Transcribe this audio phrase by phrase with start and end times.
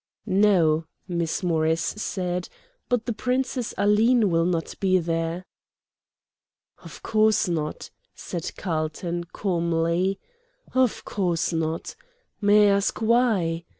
[0.25, 2.49] "No," Miss Morris said;
[2.89, 5.43] "but the Princess Aline will not be there."
[6.79, 10.19] "Of course not," said Carlton, calmly,
[10.73, 11.93] "of course not.
[12.41, 13.65] May I ask why?